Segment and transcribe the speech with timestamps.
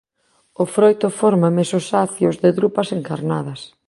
[0.61, 3.61] O froito forma mesos acios de drupas encarnadas.